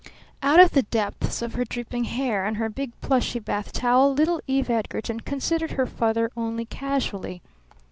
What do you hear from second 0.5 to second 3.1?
of the depths of her dripping hair and her big